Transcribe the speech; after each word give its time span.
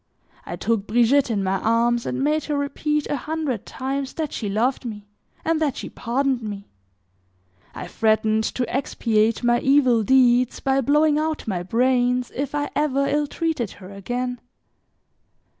I 0.47 0.55
took 0.55 0.87
Brigitte 0.87 1.29
in 1.29 1.43
my 1.43 1.59
arms, 1.59 2.07
and 2.07 2.23
made 2.23 2.45
her 2.45 2.57
repeat 2.57 3.05
a 3.05 3.15
hundred 3.15 3.67
times 3.67 4.13
that 4.13 4.33
she 4.33 4.49
loved 4.49 4.83
me, 4.83 5.05
and 5.45 5.61
that 5.61 5.77
she 5.77 5.91
pardoned 5.91 6.41
me. 6.41 6.71
I 7.75 7.85
threatened 7.85 8.43
to 8.55 8.67
expiate 8.75 9.43
my 9.43 9.59
evil 9.59 10.01
deeds 10.01 10.59
by 10.59 10.81
blowing 10.81 11.19
out 11.19 11.47
my 11.47 11.61
brains, 11.61 12.31
if 12.33 12.55
I 12.55 12.71
ever 12.75 13.05
ill 13.05 13.27
treated 13.27 13.73
her 13.73 13.91
again. 13.91 14.41